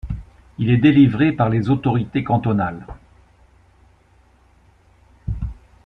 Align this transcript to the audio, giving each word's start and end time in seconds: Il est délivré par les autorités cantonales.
Il 0.57 0.71
est 0.71 0.79
délivré 0.79 1.31
par 1.31 1.49
les 1.51 1.69
autorités 1.69 2.23
cantonales. 2.23 2.87